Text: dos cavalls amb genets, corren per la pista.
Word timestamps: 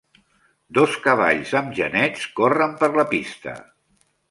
dos 0.77 0.95
cavalls 1.03 1.51
amb 1.59 1.77
genets, 1.81 2.25
corren 2.41 2.75
per 2.83 2.91
la 2.99 3.07
pista. 3.15 3.57